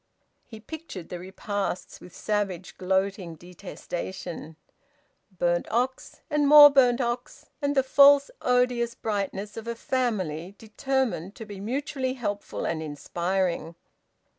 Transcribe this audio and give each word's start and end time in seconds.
He 0.47 0.59
pictured 0.59 1.09
the 1.09 1.19
repasts 1.19 2.01
with 2.01 2.15
savage 2.15 2.75
gloating 2.79 3.35
detestation 3.35 4.55
burnt 5.37 5.67
ox, 5.71 6.21
and 6.27 6.47
more 6.47 6.71
burnt 6.71 6.99
ox, 6.99 7.45
and 7.61 7.75
the 7.75 7.83
false 7.83 8.31
odious 8.41 8.95
brightness 8.95 9.57
of 9.57 9.67
a 9.67 9.75
family 9.75 10.55
determined 10.57 11.35
to 11.35 11.45
be 11.45 11.59
mutually 11.59 12.13
helpful 12.15 12.65
and 12.65 12.81
inspiring. 12.81 13.75